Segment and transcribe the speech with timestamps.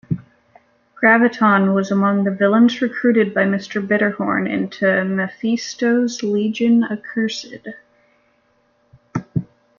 [0.99, 7.67] Graviton was among the villains recruited by Mister Bitterhorn into Mephisto's Legion Accursed.